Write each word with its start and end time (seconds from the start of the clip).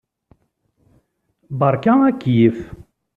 Beṛka 1.59 1.93
akeyyef. 2.09 2.57